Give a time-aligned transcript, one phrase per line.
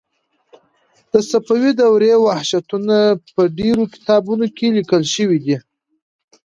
[1.11, 2.95] د صفوي دورې وحشتونه
[3.33, 5.57] په ډېرو کتابونو کې لیکل شوي دي.